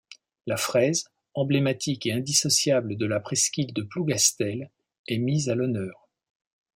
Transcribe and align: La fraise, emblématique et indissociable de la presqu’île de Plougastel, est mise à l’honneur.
La 0.47 0.57
fraise, 0.57 1.11
emblématique 1.35 2.07
et 2.07 2.11
indissociable 2.11 2.97
de 2.97 3.05
la 3.05 3.19
presqu’île 3.19 3.71
de 3.71 3.83
Plougastel, 3.83 4.71
est 5.07 5.19
mise 5.19 5.47
à 5.47 5.53
l’honneur. 5.53 6.09